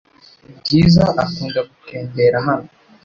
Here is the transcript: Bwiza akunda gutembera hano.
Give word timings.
Bwiza 0.57 1.03
akunda 1.23 1.59
gutembera 1.69 2.37
hano. 2.47 2.67